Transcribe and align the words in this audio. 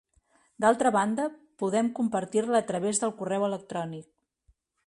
D'altra 0.63 0.91
banda, 0.95 1.25
podem 1.63 1.91
compartir-la 2.01 2.65
a 2.65 2.65
través 2.73 3.05
del 3.05 3.17
correu 3.21 3.49
electrònic. 3.53 4.09